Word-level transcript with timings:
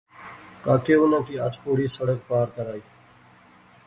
کاکے 0.63 0.93
اُناں 0.99 1.23
کی 1.27 1.35
ہتھ 1.41 1.57
پوڑی 1.63 1.85
سڑک 1.95 2.19
پار 2.29 2.47
کرائی 2.55 2.83